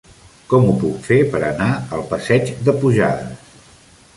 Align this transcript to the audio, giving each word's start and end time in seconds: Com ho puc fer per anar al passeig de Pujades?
Com 0.53 0.63
ho 0.69 0.71
puc 0.83 0.95
fer 1.09 1.17
per 1.35 1.41
anar 1.49 1.67
al 1.99 2.03
passeig 2.15 2.51
de 2.69 2.75
Pujades? 2.85 3.61